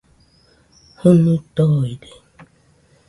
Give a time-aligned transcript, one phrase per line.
[1.01, 2.09] Jɨnui toide